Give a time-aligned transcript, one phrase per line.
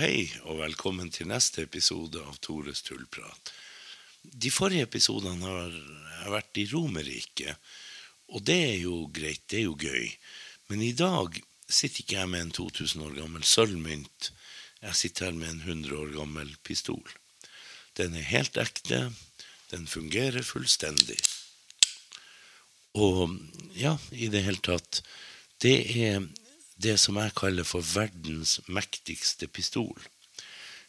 [0.00, 3.50] hei, og velkommen til neste episode av Tores tullprat.
[4.22, 5.74] De forrige episodene har
[6.20, 7.54] har vært i Romerike,
[8.32, 10.08] og det er jo greit, det er jo gøy.
[10.70, 11.36] Men i dag
[11.68, 14.30] sitter ikke jeg med en 2000 år gammel sølvmynt,
[14.80, 17.04] jeg sitter her med en 100 år gammel pistol.
[17.98, 19.10] Den er helt ekte,
[19.72, 21.20] den fungerer fullstendig.
[22.96, 23.36] Og
[23.76, 25.02] ja, i det hele tatt,
[25.60, 26.24] det er
[26.80, 29.98] det som jeg kaller for verdens mektigste pistol.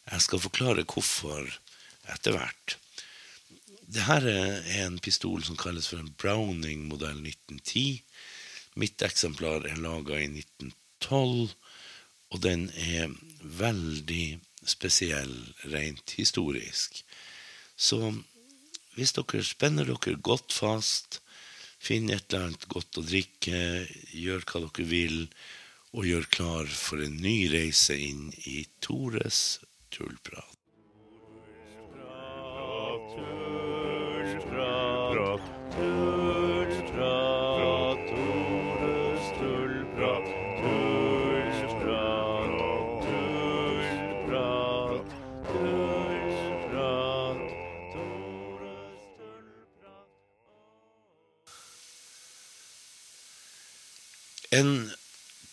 [0.08, 1.50] Jeg skal forklare hvorfor
[2.12, 2.78] etter hvert.
[3.92, 8.00] Dette er en pistol som kalles for en Browning modell 1910.
[8.80, 11.52] Mitt eksemplar er laga i 1912,
[12.32, 13.12] og den er
[13.44, 15.34] veldig spesiell
[15.74, 17.02] rent historisk.
[17.76, 18.14] Så
[18.96, 21.20] hvis dere spenner dere godt fast,
[21.82, 23.60] finner et eller annet godt å drikke,
[24.16, 25.18] gjør hva dere vil,
[25.92, 29.60] og gjør klar for en ny reise inn i Tores
[29.92, 30.51] tullprat.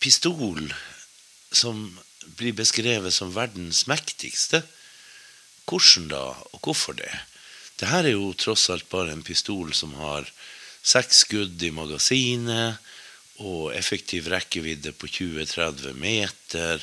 [0.08, 0.70] Pistol
[1.52, 1.82] som
[2.38, 4.62] blir beskrevet som verdens mektigste.
[5.68, 7.12] Hvordan da, og hvorfor det?
[7.76, 10.24] Dette er jo tross alt bare en pistol som har
[10.80, 12.80] seks skudd i magasinet
[13.44, 16.80] og effektiv rekkevidde på 20-30 meter.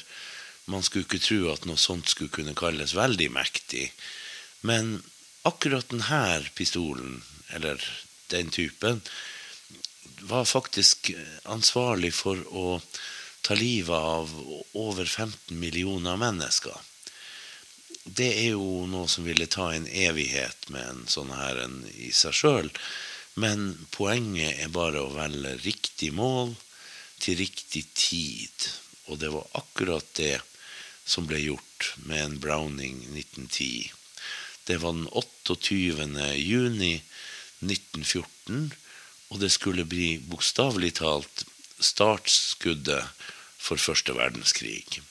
[0.69, 3.89] Man skulle ikke tro at noe sånt skulle kunne kalles veldig mektig.
[4.61, 4.99] Men
[5.49, 7.23] akkurat denne pistolen,
[7.57, 7.81] eller
[8.29, 9.01] den typen,
[10.25, 11.11] var faktisk
[11.43, 12.79] ansvarlig for å
[13.45, 14.31] ta livet av
[14.73, 16.73] over 15 millioner mennesker.
[18.05, 22.11] Det er jo noe som ville ta en evighet med en sånn her en i
[22.13, 22.69] seg sjøl.
[23.35, 26.55] Men poenget er bare å velge riktig mål
[27.21, 28.69] til riktig tid.
[29.09, 30.39] Og det var akkurat det
[31.05, 33.91] som ble gjort med en Browning 1910.
[34.65, 36.33] Det var den 28.
[36.41, 36.95] juni
[37.61, 38.73] 1914
[39.35, 41.43] og det skulle bli bokstavelig talt
[41.83, 43.03] startskuddet
[43.59, 45.01] for første verdenskrig.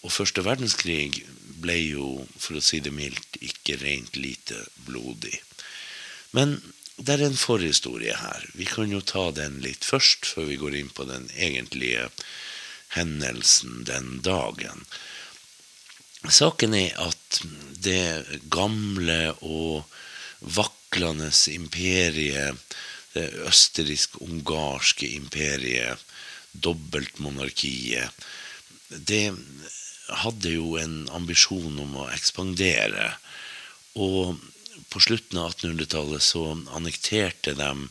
[0.00, 1.26] Og første verdenskrig
[1.60, 2.06] ble jo,
[2.40, 5.34] for å si det mildt, ikke rent lite blodig.
[6.32, 6.56] Men
[6.96, 8.46] det er en forhistorie her.
[8.56, 12.08] Vi kan jo ta den litt først, før vi går inn på den egentlige
[12.96, 14.86] hendelsen den dagen.
[16.24, 17.42] Saken er at
[17.84, 19.84] det gamle og
[20.40, 22.56] vaklende imperiet
[23.16, 26.02] det østerriksk-ungarske imperiet,
[26.52, 28.26] dobbeltmonarkiet,
[28.88, 29.32] det
[30.22, 33.10] hadde jo en ambisjon om å ekspandere.
[33.98, 34.36] Og
[34.92, 36.44] på slutten av 1800-tallet så
[36.76, 37.88] annekterte de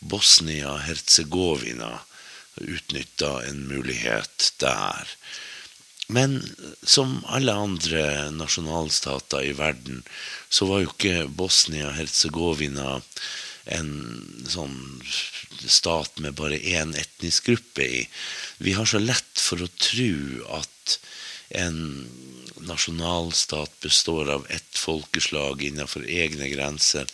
[0.00, 1.98] Bosnia-Hercegovina.
[2.60, 5.12] Utnytta en mulighet der.
[6.10, 6.40] Men
[6.82, 10.02] som alle andre nasjonalstater i verden,
[10.50, 12.98] så var jo ikke Bosnia-Hercegovina
[13.64, 13.90] en
[14.48, 15.02] sånn
[15.66, 18.02] stat med bare én etnisk gruppe i.
[18.58, 20.14] Vi har så lett for å tro
[20.60, 20.98] at
[21.50, 21.80] en
[22.60, 27.06] nasjonalstat består av ett folkeslag innenfor egne grenser.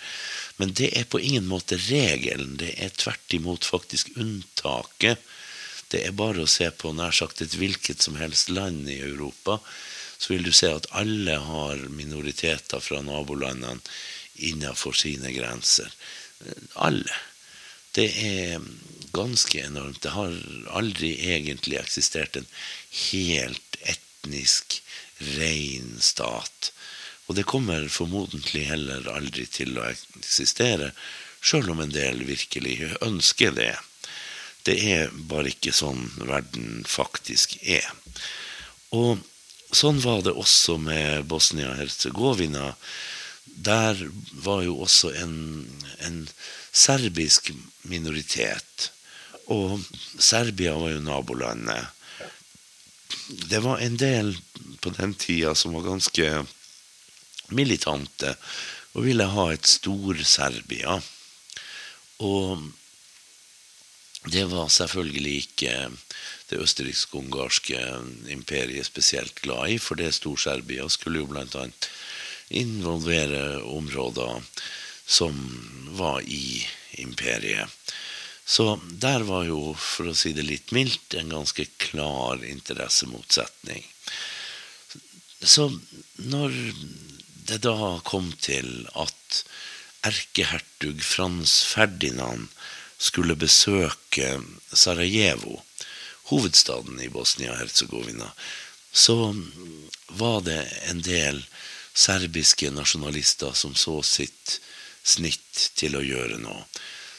[0.57, 2.57] Men det er på ingen måte regelen.
[2.61, 5.23] Det er tvert imot faktisk unntaket.
[5.89, 9.61] Det er bare å se på nær sagt et hvilket som helst land i Europa,
[10.19, 13.79] så vil du se at alle har minoriteter fra nabolandene
[14.37, 15.93] innenfor sine grenser
[16.75, 17.21] alle.
[17.97, 18.65] Det er
[19.17, 20.03] ganske enormt.
[20.05, 20.35] Det har
[20.77, 22.49] aldri egentlig eksistert en
[23.11, 24.81] helt etnisk
[25.37, 26.73] ren stat.
[27.27, 30.93] Og det kommer formodentlig heller aldri til å eksistere,
[31.41, 33.73] sjøl om en del virkelig ønsker det.
[34.67, 37.87] Det er bare ikke sånn verden faktisk er.
[38.95, 39.23] Og
[39.75, 42.73] sånn var det også med Bosnia-Hercegovina
[43.57, 44.01] der
[44.45, 45.35] var jo også en,
[46.05, 46.29] en
[46.73, 47.51] serbisk
[47.89, 48.91] minoritet.
[49.47, 49.81] Og
[50.19, 51.87] Serbia var jo nabolandet.
[53.51, 54.35] Det var en del
[54.83, 56.47] på den tida som var ganske
[57.55, 58.35] militante
[58.97, 60.99] og ville ha et Stor-Serbia.
[62.25, 62.63] Og
[64.33, 65.75] det var selvfølgelig ikke
[66.51, 67.79] det østerriksk-ungarske
[68.33, 71.89] imperiet spesielt glad i, for det Stor-Serbia skulle jo blant annet
[72.49, 74.43] involvere områder
[75.07, 75.37] som
[75.99, 77.69] var i imperiet.
[78.45, 83.83] Så der var jo, for å si det litt mildt, en ganske klar interessemotsetning.
[85.43, 85.67] så
[86.17, 86.55] når
[87.47, 89.43] det da kom til at
[90.07, 92.47] erkehertug Frans Ferdinand
[92.99, 94.39] skulle besøke
[94.73, 95.61] Sarajevo,
[96.31, 98.31] hovedstaden i Bosnia-Hercegovina,
[98.93, 99.35] så
[100.09, 101.43] var det en del
[101.97, 104.59] serbiske nasjonalister som så sitt
[105.07, 106.67] snitt til å gjøre noe.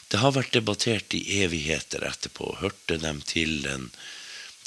[0.08, 2.54] Det har vært debattert i evigheter etterpå.
[2.62, 3.88] Hørte dem til den,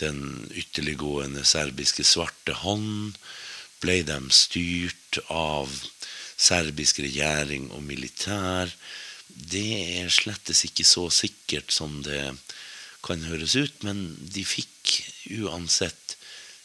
[0.02, 3.18] den ytterliggående serbiske svarte hånd?
[3.82, 5.72] Ble de styrt av
[6.38, 8.70] serbisk regjering og militær?
[9.32, 9.70] Det
[10.04, 12.36] er slettes ikke så sikkert som det
[13.02, 15.00] kan høres ut, men de fikk
[15.40, 16.18] uansett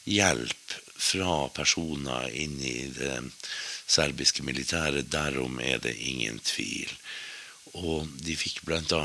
[0.05, 3.19] hjelp fra personer inn i det
[3.87, 5.11] serbiske militæret.
[5.13, 6.93] Derom er det ingen tvil.
[7.77, 9.03] Og de fikk bl.a.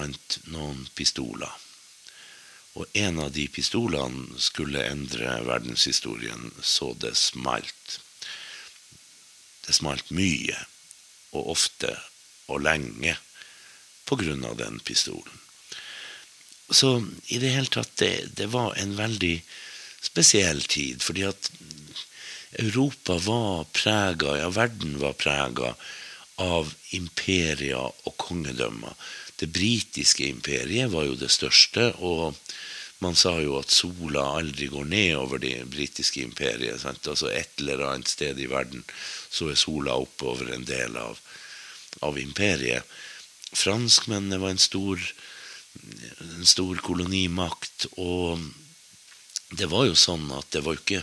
[0.54, 1.52] noen pistoler.
[2.80, 8.00] Og en av de pistolene skulle endre verdenshistorien så det smalt.
[9.66, 10.56] Det smalt mye,
[11.36, 11.92] og ofte
[12.52, 13.18] og lenge,
[14.08, 15.38] på grunn av den pistolen.
[16.72, 19.36] Så i det hele tatt, det, det var en veldig
[20.02, 21.04] spesiell tid.
[21.04, 21.52] Fordi at
[22.60, 25.76] Europa var prega, ja, verden var prega
[26.42, 28.96] av imperier og kongedømmer.
[29.40, 32.36] Det britiske imperiet var jo det største, og
[33.02, 36.84] man sa jo at sola aldri går ned over det britiske imperiet.
[36.84, 37.08] Sant?
[37.08, 38.84] Altså Et eller annet sted i verden
[39.32, 41.18] så er sola oppover en del av,
[42.06, 42.86] av imperiet.
[43.52, 45.02] Franskmennene var en stor,
[46.28, 48.44] en stor kolonimakt, og
[49.58, 51.02] det var jo sånn at det var ikke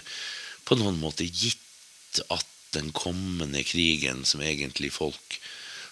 [0.69, 2.45] på noen måte gitt at
[2.77, 5.39] den kommende krigen, som egentlig folk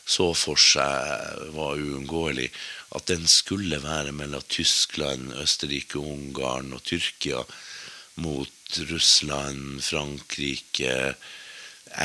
[0.06, 2.50] så for seg var uunngåelig,
[2.94, 7.40] at den skulle være mellom Tyskland, Østerrike, Ungarn og Tyrkia
[8.22, 11.16] mot Russland, Frankrike,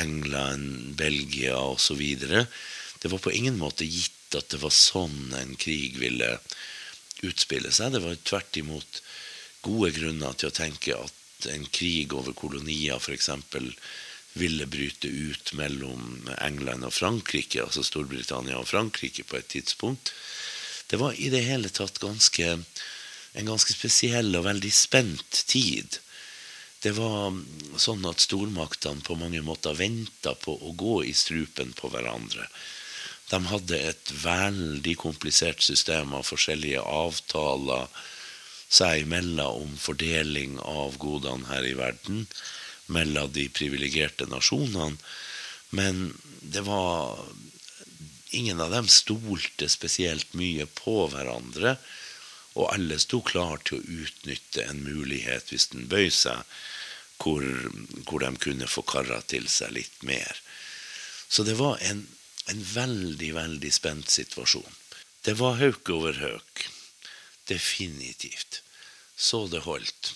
[0.02, 2.02] England, Belgia osv.
[2.24, 6.38] Det var på ingen måte gitt at det var sånn en krig ville
[7.22, 7.94] utspille seg.
[7.94, 9.02] Det var tvert imot
[9.62, 13.30] gode grunner til å tenke at en krig over kolonier f.eks.
[14.34, 20.14] ville bryte ut mellom England og Frankrike, altså Storbritannia og Frankrike, på et tidspunkt.
[20.88, 22.48] Det var i det hele tatt ganske,
[23.34, 26.00] en ganske spesiell og veldig spent tid.
[26.82, 27.36] Det var
[27.78, 32.48] sånn at stormaktene på mange måter venta på å gå i strupen på hverandre.
[33.32, 37.88] De hadde et veldig komplisert system av forskjellige avtaler,
[38.72, 42.26] seg imellom om fordeling av godene her i verden
[42.92, 44.98] mellom de privilegerte nasjonene.
[45.76, 47.20] Men det var
[48.32, 51.76] Ingen av dem stolte spesielt mye på hverandre.
[52.56, 56.40] Og alle sto klar til å utnytte en mulighet hvis den bøy seg,
[57.20, 57.44] hvor,
[58.08, 60.40] hvor, de kunne få kara til seg litt mer.
[61.28, 62.06] Så det var en,
[62.52, 64.80] en veldig, veldig spent situasjon.
[65.28, 66.64] Det var hauk over hauk.
[67.52, 68.62] Definitivt.
[69.16, 70.14] Så det holdt.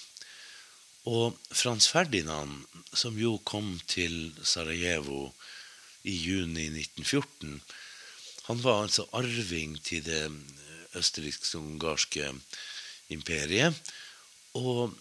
[1.06, 5.28] Og Frans Ferdinand, som jo kom til Sarajevo
[6.04, 7.60] i juni 1914,
[8.46, 10.24] han var altså arving til det
[10.98, 12.32] østerriksk-ungarske
[13.14, 13.78] imperiet.
[14.58, 14.94] Og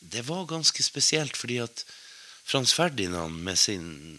[0.00, 1.84] det var ganske spesielt, fordi at
[2.44, 4.18] Frans Ferdinand med sin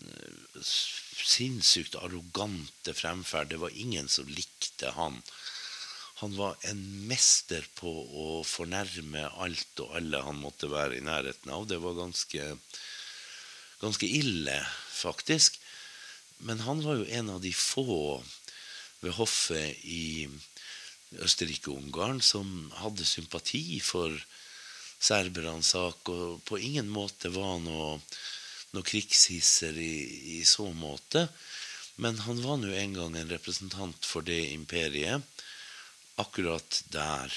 [1.23, 5.21] sinnssykt arrogante fremferd Det var ingen som likte han.
[6.23, 11.51] Han var en mester på å fornærme alt og alle han måtte være i nærheten
[11.51, 11.65] av.
[11.67, 12.45] Det var ganske,
[13.81, 14.55] ganske ille,
[14.87, 15.57] faktisk.
[16.47, 18.21] Men han var jo en av de få
[19.01, 20.29] ved hoffet i
[21.27, 24.15] Østerrike-Ungarn som hadde sympati for
[25.03, 27.99] serbernes sak, og på ingen måte var noe,
[28.71, 31.27] noe krigshisser i, i så måte.
[31.99, 35.32] Men han var nå en gang en representant for det imperiet
[36.21, 37.33] akkurat der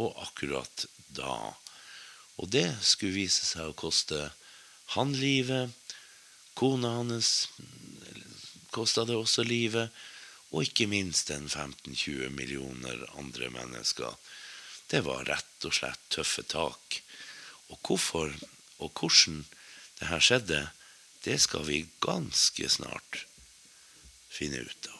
[0.00, 1.54] og akkurat da.
[2.40, 4.30] Og det skulle vise seg å koste
[4.94, 5.70] han livet.
[6.58, 7.50] Kona hans
[8.74, 9.90] kosta det også livet.
[10.50, 14.16] Og ikke minst en 15-20 millioner andre mennesker.
[14.90, 17.02] Det var rett og slett tøffe tak.
[17.70, 18.32] Og hvorfor
[18.80, 19.44] og hvordan
[20.00, 20.60] det her skjedde,
[21.24, 23.26] det skal vi ganske snart
[24.32, 24.99] finne ut av.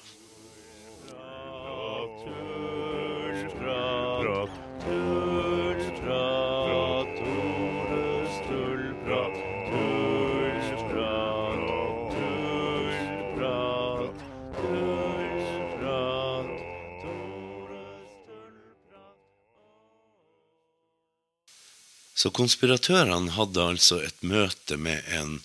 [22.20, 25.38] Så konspiratørene hadde altså et møte med en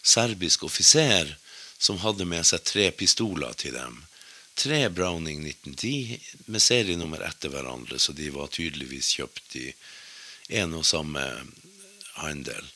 [0.00, 1.34] serbisk offiser
[1.76, 3.98] som hadde med seg tre pistoler til dem.
[4.56, 9.66] Tre Browning 1910 med serienummer etter hverandre, så de var tydeligvis kjøpt i
[10.62, 11.24] en og samme
[12.22, 12.72] handel.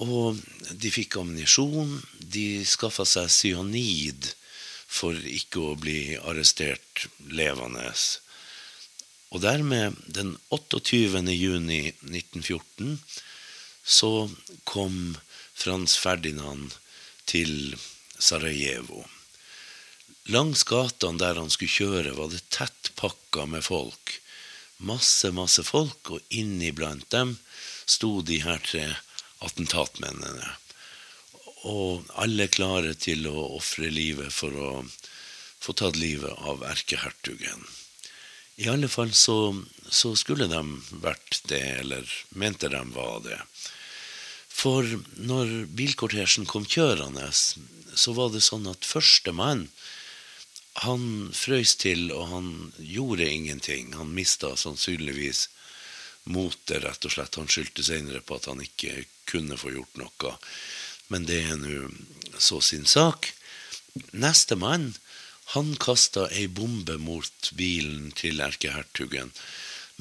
[0.00, 1.98] Og de fikk ammunisjon.
[2.20, 4.30] De skaffa seg cyanid
[4.86, 7.90] for ikke å bli arrestert levende.
[9.34, 11.22] Og dermed, den 28.
[11.34, 12.98] juni 1914,
[13.82, 14.28] så
[14.64, 15.16] kom
[15.54, 16.74] Frans Ferdinand
[17.26, 17.76] til
[18.18, 19.04] Sarajevo.
[20.30, 24.16] Langs gatene der han skulle kjøre, var det tett pakka med folk.
[24.78, 27.36] Masse, masse folk, og inniblant dem
[27.86, 28.88] sto de her tre
[29.46, 30.50] attentatmennene.
[31.66, 34.70] Og alle klare til å ofre livet for å
[35.62, 37.64] få tatt livet av erkehertugen.
[38.56, 39.52] I alle fall så,
[39.88, 40.62] så, skulle de
[41.02, 43.38] vært det, eller mente de var det.
[44.48, 44.86] For
[45.20, 49.66] når bilkortesjen kom kjørende, så var det sånn at førstemann
[50.84, 52.48] han frøys til, og han
[52.80, 53.94] gjorde ingenting.
[53.96, 55.46] Han mista sannsynligvis
[56.28, 57.38] motet, rett og slett.
[57.40, 60.34] Han skyldte senere på at han ikke kunne få gjort noe.
[61.12, 61.88] Men det er nå
[62.40, 63.30] så sin sak.
[64.12, 64.90] Nestemann,
[65.54, 69.32] han kasta ei bombe mot bilen til erkehertugen.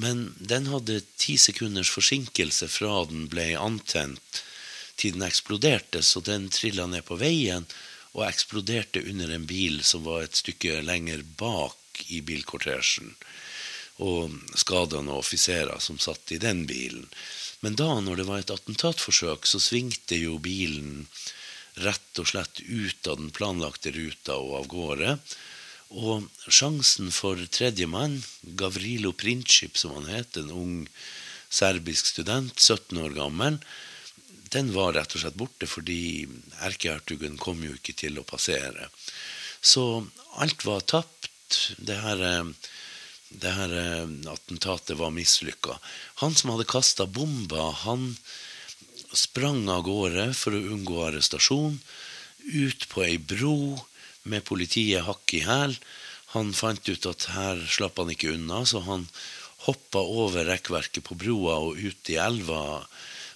[0.01, 4.41] Men den hadde ti sekunders forsinkelse fra den ble antent
[4.99, 7.67] til den eksploderte, så den trilla ned på veien
[8.15, 13.13] og eksploderte under en bil som var et stykke lenger bak i bilkortesjen
[14.03, 17.07] og skada noen offiserer som satt i den bilen.
[17.63, 21.05] Men da, når det var et attentatforsøk, så svingte jo bilen
[21.83, 25.17] rett og slett ut av den planlagte ruta og av gårde.
[25.95, 28.21] Og sjansen for tredjemann,
[28.57, 30.75] Gavrilo Princip, som han het, en ung
[31.49, 33.59] serbisk student, 17 år gammel,
[34.55, 36.27] den var rett og slett borte fordi
[36.63, 38.89] erkehertugen kom jo ikke til å passere.
[39.61, 40.05] Så
[40.39, 41.31] alt var tapt.
[41.77, 42.53] Det her eh,
[43.29, 45.77] det her eh, attentatet var mislykka.
[46.21, 48.13] Han som hadde kasta bomba, han
[49.19, 51.79] sprang av gårde for å unngå arrestasjon.
[52.45, 53.79] Ut på ei bro
[54.23, 55.75] med politiet hakk i hæl.
[56.35, 59.07] Han fant ut at her slapp han ikke unna, så han
[59.65, 62.85] hoppa over rekkverket på broa og ut i elva.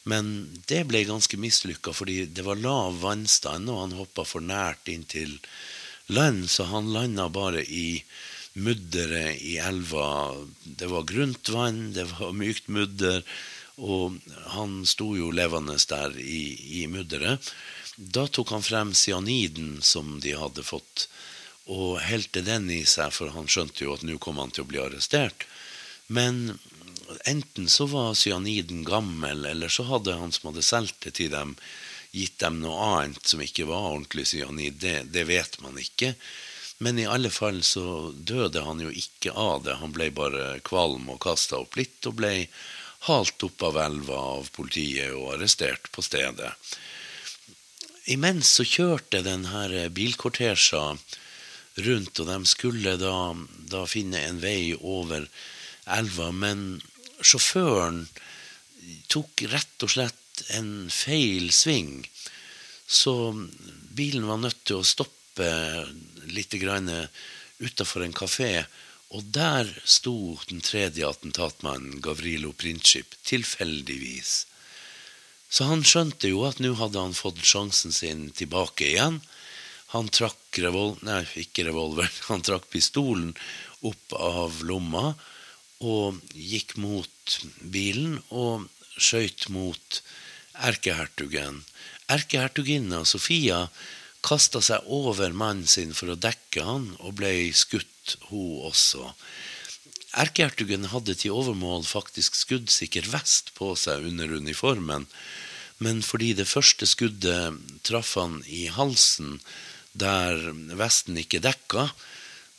[0.10, 4.90] Men det ble ganske mislykka, fordi det var lav vannstand, og han hoppa for nært
[4.92, 5.38] inn til
[6.10, 8.02] land, så han landa bare i
[8.60, 10.36] mudderet i elva.
[10.64, 13.24] Det var grunt vann, det var mykt mudder,
[13.80, 14.20] og
[14.54, 16.44] han sto jo levende der i,
[16.82, 17.52] i mudderet.
[17.96, 21.08] Da tok han frem cyaniden som de hadde fått,
[21.70, 24.70] og helte den i seg, for han skjønte jo at nå kom han til å
[24.70, 25.46] bli arrestert.
[26.08, 26.58] Men
[27.30, 31.56] enten så var cyaniden gammel, eller så hadde han som hadde solgt det til dem,
[32.12, 34.80] gitt dem noe annet som ikke var ordentlig cyanid.
[34.82, 36.16] Det, det vet man ikke.
[36.80, 39.78] Men i alle fall så døde han jo ikke av det.
[39.82, 42.34] Han ble bare kvalm og kasta opp litt, og ble
[43.08, 46.52] halt opp av elva av politiet og arrestert på stedet.
[48.10, 50.84] Imens så kjørte denne bilkortesja
[51.86, 53.16] rundt, og de skulle da,
[53.72, 55.28] da finne en vei over
[55.86, 56.32] elva.
[56.34, 56.82] Men
[57.22, 58.04] sjåføren
[59.12, 62.02] tok rett og slett en feil sving.
[62.90, 63.14] Så
[63.96, 65.50] bilen var nødt til å stoppe
[66.34, 66.56] litt
[67.60, 68.66] utafor en kafé.
[69.10, 74.46] Og der sto den tredje attentatmannen, Gavrilo Princip, tilfeldigvis.
[75.50, 79.18] Så han skjønte jo at nå hadde han fått sjansen sin tilbake igjen.
[79.96, 83.34] Han trakk revol nei, ikke revolver, han trakk pistolen
[83.82, 85.16] opp av lomma
[85.80, 87.40] og gikk mot
[87.74, 88.68] bilen og
[89.00, 90.02] skøyt mot
[90.70, 91.64] erkehertugen.
[92.12, 93.64] Erkehertuginna Sofia
[94.26, 99.14] kasta seg over mannen sin for å dekke han, og ble skutt, hun også.
[100.18, 105.06] Erkehertugen hadde til overmål faktisk skuddsikker vest på seg under uniformen,
[105.80, 109.38] men fordi det første skuddet traff han i halsen,
[109.94, 110.42] der
[110.80, 111.90] vesten ikke dekka,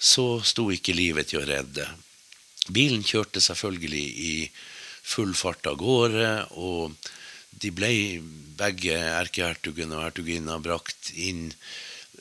[0.00, 1.85] så sto ikke livet til å redde.
[2.73, 4.35] Bilen kjørte selvfølgelig i
[5.02, 6.95] full fart av gårde, og
[7.50, 7.92] de ble
[8.61, 11.50] begge erkehertugen og hertuginna brakt inn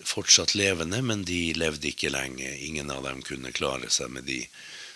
[0.06, 2.50] fortsatt levende, men de levde ikke lenge.
[2.66, 4.42] Ingen av dem kunne klare seg med de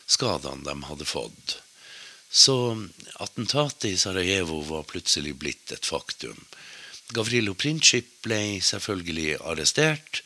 [0.10, 1.58] skadene de hadde fått.
[2.34, 2.56] Så
[3.22, 6.40] attentatet i Sarajevo var plutselig blitt et faktum.
[7.14, 10.24] Gavrilo Princip ble selvfølgelig arrestert,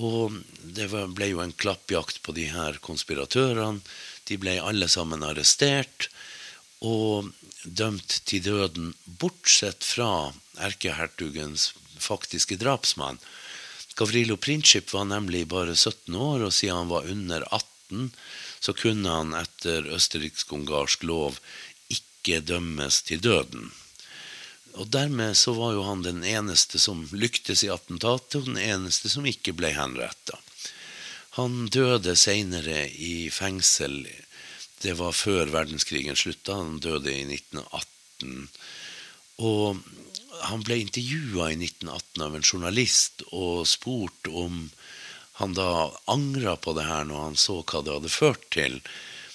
[0.00, 3.82] og det ble jo en klappjakt på de her konspiratørene.
[4.24, 6.08] De ble alle sammen arrestert
[6.84, 7.30] og
[7.64, 13.18] dømt til døden, bortsett fra erkehertugens faktiske drapsmann.
[13.96, 18.10] Gavrilo Princip var nemlig bare 17 år, og siden han var under 18,
[18.60, 21.38] så kunne han etter østerriksk-ungarsk lov
[21.92, 23.70] ikke dømmes til døden.
[24.74, 29.12] Og dermed så var jo han den eneste som lyktes i attentatet, og den eneste
[29.12, 30.40] som ikke ble henretta.
[31.38, 34.02] Han døde seinere i fengsel.
[34.84, 36.58] Det var før verdenskrigen slutta.
[36.60, 38.48] Han døde i 1918.
[39.44, 39.80] Og
[40.44, 44.68] han ble intervjua i 1918 av en journalist og spurt om
[45.40, 48.78] han da angra på det her når han så hva det hadde ført til.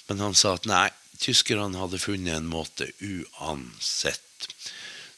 [0.08, 0.86] Men han sa at nei,
[1.20, 4.48] tyskerne hadde funnet en måte uansett.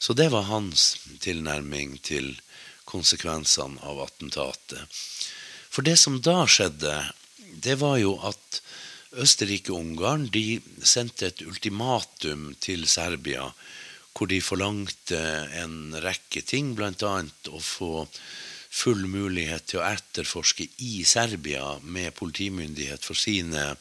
[0.01, 2.33] Så det var hans tilnærming til
[2.89, 4.81] konsekvensene av attentatet.
[5.69, 6.97] For det som da skjedde,
[7.63, 8.62] det var jo at
[9.21, 13.49] Østerrike-Ungarn de sendte et ultimatum til Serbia
[14.13, 15.19] hvor de forlangte
[15.57, 17.13] en rekke ting, bl.a.
[17.49, 18.05] å få
[18.73, 23.73] full mulighet til å etterforske i Serbia med politimyndighet for sine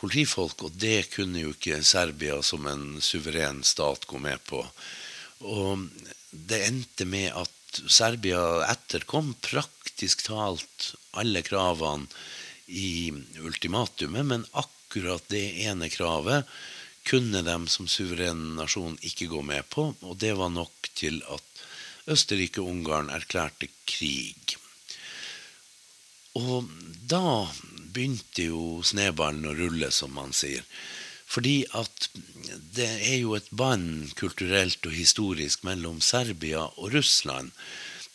[0.00, 4.62] politifolk, og det kunne jo ikke Serbia som en suveren stat gå med på.
[5.46, 5.86] Og
[6.30, 12.10] det endte med at Serbia etterkom praktisk talt alle kravene
[12.66, 16.48] i ultimatumet, men akkurat det ene kravet
[17.06, 21.62] kunne de som suveren nasjon ikke gå med på, og det var nok til at
[22.10, 24.56] Østerrike-Ungarn erklærte krig.
[26.38, 26.66] Og
[27.08, 27.46] da
[27.94, 30.66] begynte jo snøballen å rulle, som man sier.
[31.26, 32.08] Fordi at
[32.76, 37.50] det er jo et bånd kulturelt og historisk mellom Serbia og Russland.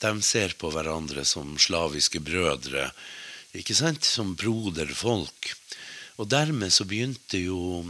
[0.01, 2.89] De ser på hverandre som slaviske brødre,
[3.57, 4.05] ikke sant?
[4.07, 5.53] som broderfolk.
[6.21, 7.81] Og dermed så begynte jo,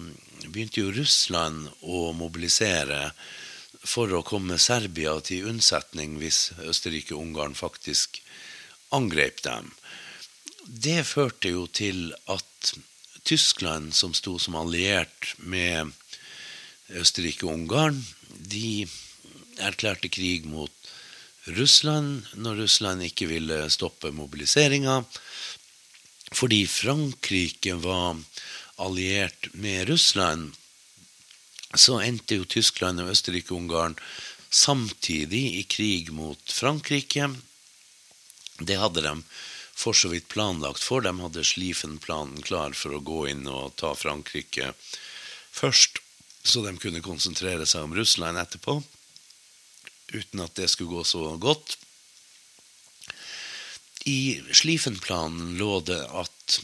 [0.47, 3.11] begynte jo Russland å mobilisere
[3.81, 8.21] for å komme Serbia til unnsetning hvis Østerrike-Ungarn faktisk
[8.93, 9.71] angrep dem.
[10.65, 12.73] Det førte jo til at
[13.25, 15.91] Tyskland, som sto som alliert med
[17.01, 18.87] Østerrike og Ungarn, de
[19.61, 20.80] erklærte krig mot
[21.49, 25.01] Russland når Russland ikke ville stoppe mobiliseringa
[26.31, 28.19] fordi Frankrike var
[28.79, 30.53] alliert med Russland,
[31.75, 33.97] så endte jo Tyskland og Østerrike-Ungarn
[34.49, 37.27] samtidig i krig mot Frankrike.
[38.59, 39.13] Det hadde de
[39.75, 41.03] for så vidt planlagt for.
[41.03, 44.73] De hadde Schlieffen-planen klar for å gå inn og ta Frankrike
[45.51, 45.99] først,
[46.43, 48.79] så de kunne konsentrere seg om Russland etterpå,
[50.13, 51.77] uten at det skulle gå så godt.
[54.05, 56.57] I Schlieffen-planen lå det at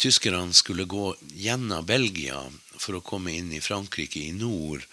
[0.00, 2.40] tyskerne skulle gå gjennom Belgia
[2.80, 4.86] for å komme inn i Frankrike i nord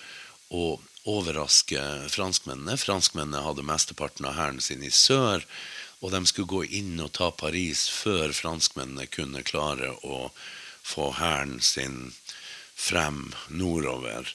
[0.53, 2.77] og overraske franskmennene.
[2.77, 5.45] Franskmennene hadde mesteparten av hæren sin i sør,
[6.03, 10.27] og de skulle gå inn og ta Paris før franskmennene kunne klare å
[10.85, 12.11] få hæren sin
[12.77, 14.29] frem nordover.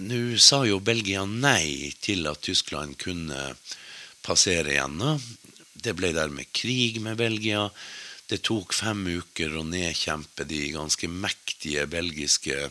[0.00, 3.50] Nå sa jo Belgia nei til at Tyskland kunne
[4.24, 5.20] passere gjennom.
[5.76, 7.66] Det ble dermed krig med Belgia.
[8.30, 12.70] Det tok fem uker å nedkjempe de ganske mektige belgiske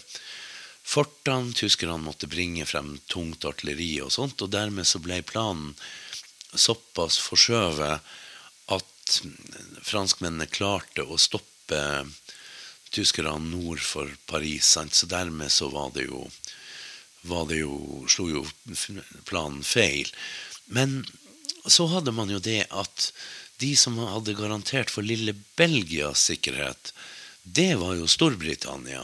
[0.81, 1.53] fortene.
[1.53, 5.75] Tyskerne måtte bringe frem tungt artilleri og sånt, og dermed så ble planen
[6.49, 8.09] såpass forskjøvet
[8.73, 9.19] at
[9.85, 11.83] franskmennene klarte å stoppe
[12.89, 14.73] tyskerne nord for Paris.
[14.73, 16.25] Så dermed så var det jo,
[17.21, 18.45] var det jo slo jo
[19.27, 20.09] planen feil.
[20.65, 21.03] Men
[21.67, 23.11] så hadde man jo det at
[23.59, 26.93] de som hadde garantert for lille Belgias sikkerhet,
[27.43, 29.03] det var jo Storbritannia.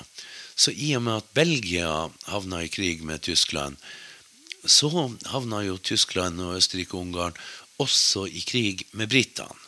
[0.55, 1.91] Så i og med at Belgia
[2.31, 3.75] havna i krig med Tyskland,
[4.65, 4.89] så
[5.29, 7.35] havna jo Tyskland og Østerrike-Ungarn
[7.83, 9.61] også i krig med britene.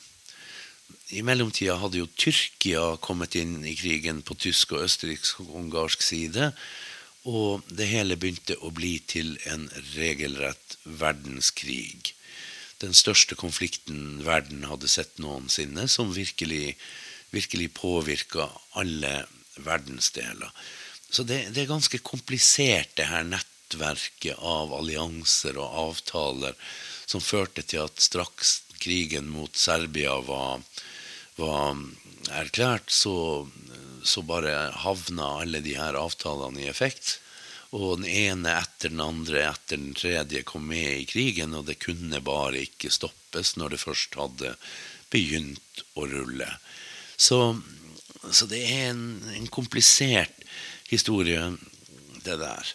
[1.16, 6.50] I mellomtida hadde jo Tyrkia kommet inn i krigen på tysk og østerriksk-ungarsk side.
[7.28, 12.13] Og det hele begynte å bli til en regelrett verdenskrig
[12.84, 16.76] den største konflikten verden hadde sett noensinne, som virkelig,
[17.34, 19.26] virkelig påvirka alle
[19.58, 20.52] verdensdeler.
[21.10, 26.58] Så det, det, er ganske komplisert, det her nettverket av allianser og avtaler
[27.08, 30.62] som førte til at straks krigen mot Serbia var,
[31.40, 31.80] var
[32.38, 33.48] erklært, så,
[34.08, 37.17] så bare havna alle de her avtalene i effekt.
[37.76, 41.82] Og den ene etter den andre etter den tredje kom med i krigen, og det
[41.84, 44.54] kunne bare ikke stoppes når det først hadde
[45.12, 46.48] begynt å rulle.
[47.17, 47.58] Så,
[48.32, 50.46] så det er en, en, komplisert
[50.88, 51.41] historie,
[52.24, 52.72] det der.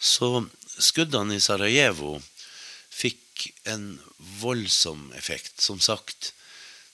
[0.00, 0.46] Så
[0.80, 2.16] skuddene i Sarajevo
[2.92, 3.98] fikk en
[4.40, 5.60] voldsom effekt.
[5.60, 6.32] Som sagt,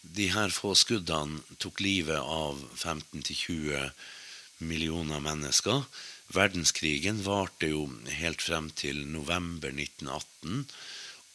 [0.02, 3.90] de her få skuddene tok livet av 15-20
[4.64, 5.84] millioner mennesker.
[6.32, 7.86] Verdenskrigen varte jo
[8.20, 10.64] helt frem til november 1918.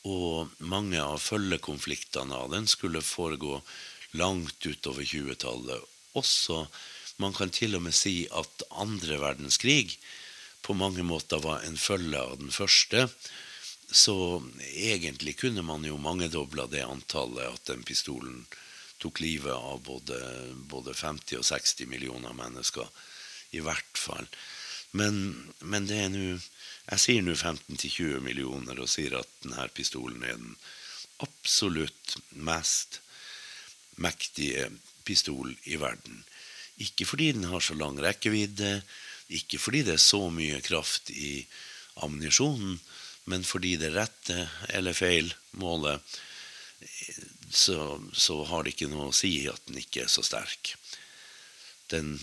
[0.05, 3.59] Og mange av følgekonfliktene av den skulle foregå
[4.17, 5.81] langt utover 20-tallet.
[6.15, 6.65] Også
[7.21, 9.97] man kan til og med si at andre verdenskrig
[10.65, 13.05] på mange måter var en følge av den første.
[13.91, 14.43] Så
[14.73, 18.45] egentlig kunne man jo mangedobla det antallet at den pistolen
[18.97, 20.17] tok livet av både,
[20.71, 22.87] både 50 og 60 millioner mennesker.
[23.55, 24.27] I hvert fall.
[24.95, 26.37] Men, men det er nå
[26.85, 30.53] jeg sier nå 15-20 millioner og sier at denne pistolen er den
[31.25, 32.99] absolutt mest
[34.01, 34.67] mektige
[35.07, 36.21] pistol i verden.
[36.83, 38.83] Ikke fordi den har så lang rekkevidde,
[39.33, 41.39] ikke fordi det er så mye kraft i
[42.05, 42.77] ammunisjonen,
[43.25, 46.01] men fordi det rette eller feil målet,
[47.49, 50.75] så, så, har det ikke noe å si at den ikke er så sterk.
[51.89, 52.19] Den,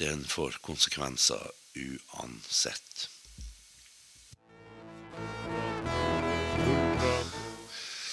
[0.00, 3.08] den får konsekvenser uansett.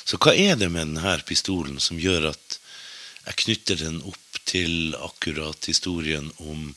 [0.10, 2.60] Så hva er det med denne pistolen som gjør at
[3.28, 6.72] jeg knytter den opp til akkurat historien om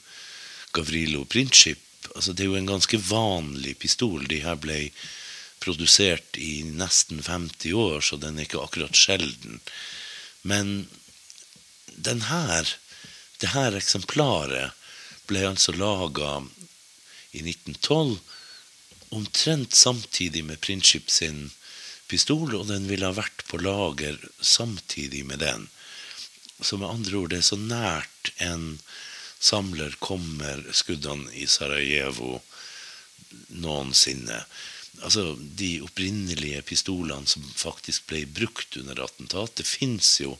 [0.76, 1.80] Gavrilo Princip?
[2.16, 4.26] Altså, det er jo en ganske vanlig pistol.
[4.28, 4.90] De her ble
[5.62, 9.60] produsert i nesten 50 år, så den er ikke akkurat sjelden.
[10.42, 10.88] Men
[11.86, 12.74] den her,
[13.38, 14.74] det her eksemplaret
[15.30, 16.40] ble altså laga
[17.32, 18.18] i 1912,
[19.12, 21.50] omtrent samtidig med Princip sin
[22.08, 25.68] pistol, og den ville ha vært på lager samtidig med den.
[26.60, 28.78] Så med andre ord, det er så nært en
[29.42, 32.38] samler kommer skuddene i Sarajevo
[33.62, 34.42] noensinne.
[35.00, 40.36] Altså, De opprinnelige pistolene som faktisk ble brukt under attentatet, fins jo.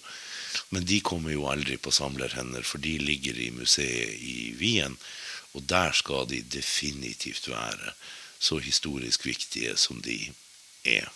[0.71, 4.99] Men de kommer jo aldri på samlerhender, for de ligger i museet i Wien.
[5.57, 7.95] Og der skal de definitivt være,
[8.38, 10.19] så historisk viktige som de
[10.85, 11.09] er.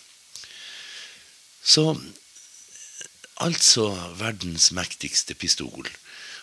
[1.63, 1.93] Så
[3.43, 5.89] altså verdens mektigste pistol.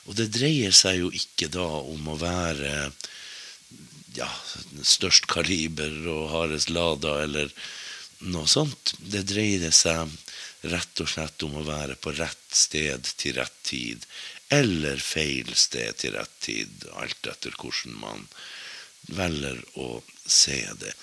[0.04, 2.90] Og det dreier seg jo ikke da om å være
[4.18, 4.28] ja,
[4.82, 7.50] størst kaliber og hardest lada eller
[8.24, 8.94] noe sånt.
[8.98, 10.10] Det dreier seg
[10.72, 14.06] rett og slett om å være på rett sted til rett tid.
[14.52, 18.26] Eller feil sted til rett tid, alt etter hvordan man
[19.12, 20.94] velger å se det.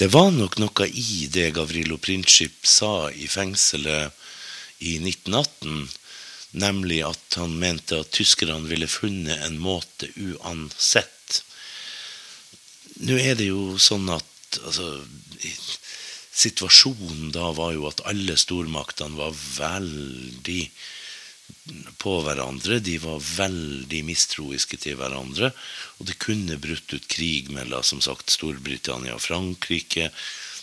[0.00, 4.14] Det var nok noe i det Gavrilo Princip sa i fengselet
[4.80, 5.88] i 1918,
[6.62, 11.19] nemlig at han mente at tyskerne ville funnet en måte uansett.
[13.00, 14.92] Nå er det jo sånn at altså,
[16.40, 20.62] Situasjonen da var jo at alle stormaktene var veldig
[22.00, 22.78] på hverandre.
[22.80, 25.50] De var veldig mistroiske til hverandre.
[25.98, 30.08] Og det kunne brutt ut krig mellom som sagt, Storbritannia og Frankrike.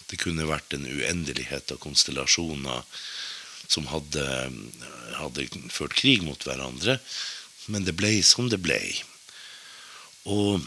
[0.07, 2.85] Det kunne vært en uendelighet av konstellasjoner
[3.67, 4.25] som hadde,
[5.19, 6.97] hadde ført krig mot hverandre.
[7.67, 8.79] Men det ble som det ble.
[10.31, 10.63] Og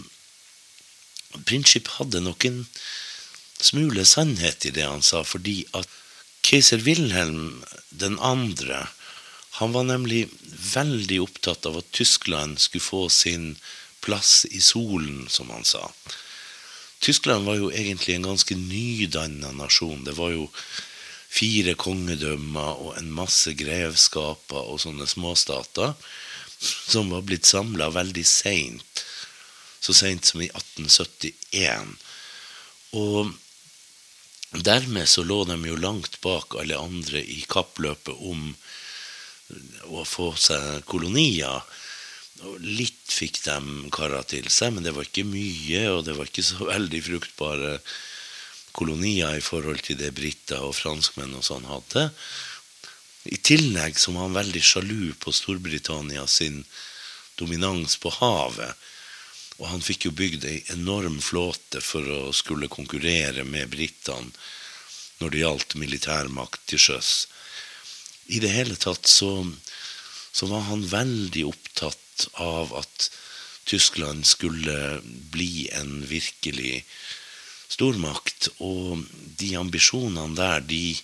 [1.46, 2.64] Princip hadde nok en
[3.60, 5.88] smule sannhet i det han sa, fordi at
[6.46, 7.62] keiser Wilhelm
[8.00, 8.80] 2.
[9.60, 10.24] han var nemlig
[10.74, 13.56] veldig opptatt av at Tyskland skulle få sin
[14.00, 15.90] plass i solen, som han sa.
[17.00, 20.04] Tyskland var jo egentlig en ganske nydanna nasjon.
[20.04, 20.48] Det var jo
[21.30, 25.94] fire kongedømmer og en masse grevskaper og sånne småstater
[26.60, 28.89] som var blitt samla veldig seint.
[29.80, 31.94] Så seint som i 1871.
[33.00, 33.32] Og
[34.50, 38.50] dermed så lå de jo langt bak alle andre i kappløpet om
[39.90, 41.62] å få seg kolonier.
[42.46, 46.30] Og litt fikk de kara til seg, men det var ikke mye, og det var
[46.30, 47.74] ikke så veldig fruktbare
[48.76, 52.08] kolonier i forhold til det briter og franskmenn og sånn hadde.
[53.28, 56.62] I tillegg var han veldig sjalu på Storbritannia sin
[57.36, 58.72] dominans på havet.
[59.60, 64.32] Og han fikk jo bygd ei enorm flåte for å skulle konkurrere med britene
[65.20, 67.12] når det gjaldt militærmakt til sjøs
[68.30, 69.32] i det hele tatt så,
[70.32, 73.08] så var han veldig opptatt av at
[73.70, 75.00] Tyskland skulle
[75.34, 76.84] bli en virkelig
[77.70, 78.50] stormakt.
[78.62, 79.02] Og
[79.40, 80.94] de ambisjonene der, de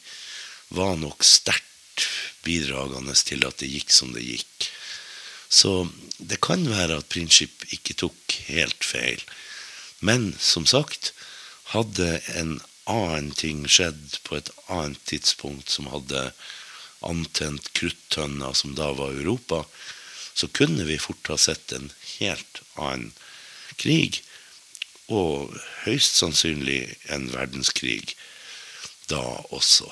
[0.75, 2.07] var nok sterkt
[2.47, 4.71] bidragende til at det gikk som det gikk.
[5.49, 9.23] Så det kan være at Princip ikke tok helt feil.
[10.01, 11.13] Men som sagt,
[11.73, 16.31] hadde en annen ting skjedd på et annet tidspunkt som hadde
[17.07, 19.65] antent kruttønner, som da var Europa,
[20.37, 23.13] så kunne vi fort ha sett en helt annen
[23.81, 24.23] krig.
[25.07, 25.55] Og
[25.85, 28.17] høyst sannsynlig en verdenskrig
[29.11, 29.23] da
[29.55, 29.89] også.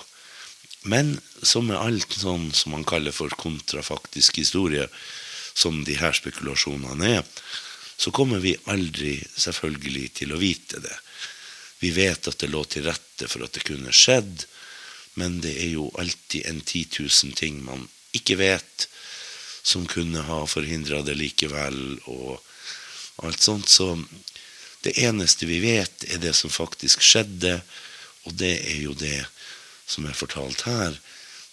[0.84, 4.88] Men som med alt sånn som man kaller for kontrafaktisk historie,
[5.54, 7.24] som de her spekulasjonene er,
[7.96, 10.96] så kommer vi aldri selvfølgelig til å vite det.
[11.78, 14.46] Vi vet at det lå til rette for at det kunne skjedd,
[15.20, 18.88] men det er jo alltid en 10 000 ting man ikke vet,
[19.62, 22.42] som kunne ha forhindra det likevel, og
[23.24, 23.70] alt sånt.
[23.70, 23.94] Så
[24.84, 27.60] det eneste vi vet, er det som faktisk skjedde,
[28.24, 29.22] og det er jo det
[29.86, 30.98] som er fortalt her.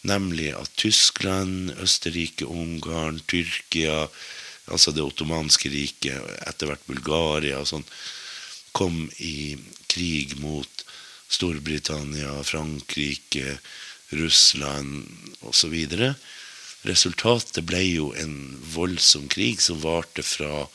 [0.08, 4.08] Nemlig at Tyskland, Østerrike, Ungarn, Tyrkia,
[4.72, 7.86] altså det ottomanske riket, etter hvert Bulgaria og sånn,
[8.74, 9.58] kom i
[9.92, 10.86] krig mot
[11.32, 13.60] Storbritannia, Frankrike,
[14.18, 15.06] Russland
[15.48, 15.76] osv.
[16.88, 18.36] Resultatet ble jo en
[18.74, 20.66] voldsom krig som varte fra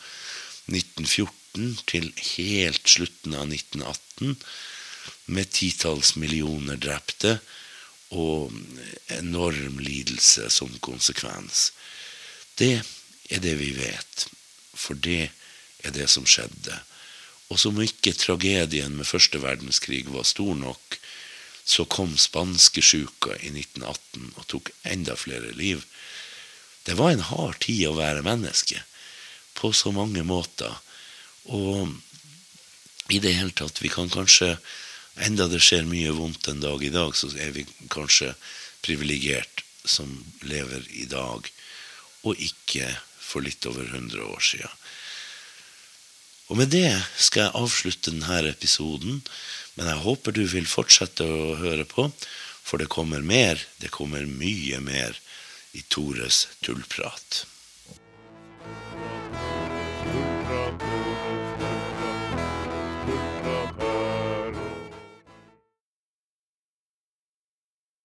[0.70, 4.36] 1914 til helt slutten av 1918,
[5.26, 7.40] med titalls millioner drepte
[8.14, 8.52] og
[9.10, 11.70] enorm lidelse som konsekvens.
[12.58, 12.82] Det
[13.30, 14.26] er det vi vet,
[14.74, 15.30] for det
[15.84, 16.78] er det som skjedde.
[17.50, 20.98] Og som ikke tragedien med første verdenskrig var stor nok,
[21.66, 25.82] så kom spanskesjuka i 1918 og tok enda flere liv.
[26.86, 28.82] Det var en hard tid å være menneske,
[29.58, 30.76] på så mange måter.
[31.50, 31.90] Og
[33.10, 34.56] i det hele tatt, vi kan kanskje
[35.16, 38.34] Enda det skjer mye vondt en dag i dag, så er vi kanskje
[38.84, 40.10] privilegert som
[40.44, 41.48] lever i dag,
[42.26, 44.70] og ikke for litt over 100 år sia.
[46.46, 49.22] Og med det skal jeg avslutte denne episoden,
[49.74, 52.06] men jeg håper du vil fortsette å høre på,
[52.66, 53.60] for det kommer mer.
[53.82, 55.18] Det kommer mye mer
[55.76, 57.44] i Tores tullprat.